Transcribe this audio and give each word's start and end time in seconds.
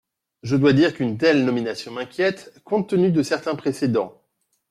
Je 0.41 0.55
dois 0.55 0.73
dire 0.73 0.95
qu’une 0.95 1.19
telle 1.19 1.45
nomination 1.45 1.91
m’inquiète, 1.91 2.59
compte 2.63 2.89
tenu 2.89 3.11
de 3.11 3.21
certains 3.21 3.53
précédents. 3.53 4.19